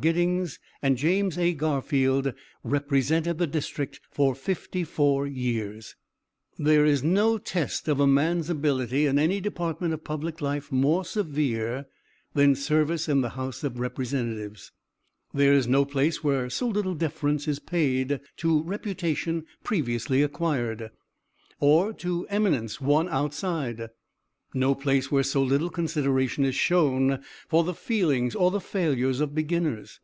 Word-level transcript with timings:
Giddings, 0.00 0.60
and 0.80 0.96
James 0.96 1.36
A. 1.36 1.52
Garfield 1.54 2.32
represented 2.62 3.38
the 3.38 3.48
district 3.48 3.98
for 4.12 4.32
fifty 4.32 4.84
four 4.84 5.26
years. 5.26 5.96
"There 6.56 6.84
is 6.86 7.02
no 7.02 7.36
test 7.36 7.88
of 7.88 7.98
a 7.98 8.06
man's 8.06 8.48
ability 8.48 9.06
in 9.06 9.18
any 9.18 9.40
department 9.40 9.92
of 9.92 10.04
public 10.04 10.40
life 10.40 10.70
more 10.70 11.04
severe 11.04 11.86
than 12.32 12.54
service 12.54 13.08
in 13.08 13.22
the 13.22 13.30
House 13.30 13.64
of 13.64 13.80
Representatives; 13.80 14.70
there 15.34 15.52
is 15.52 15.66
no 15.66 15.84
place 15.84 16.22
where 16.22 16.48
so 16.48 16.68
little 16.68 16.94
deference 16.94 17.48
is 17.48 17.58
paid 17.58 18.20
to 18.36 18.62
reputation 18.62 19.46
previously 19.64 20.22
acquired, 20.22 20.92
or 21.58 21.92
to 21.94 22.24
eminence 22.30 22.80
won 22.80 23.08
outside; 23.08 23.88
no 24.54 24.74
place 24.74 25.12
where 25.12 25.22
so 25.22 25.42
little 25.42 25.68
consideration 25.68 26.42
is 26.42 26.54
shown 26.54 27.22
for 27.48 27.64
the 27.64 27.74
feelings 27.74 28.34
or 28.34 28.50
the 28.50 28.60
failures 28.62 29.20
of 29.20 29.34
beginners. 29.34 30.00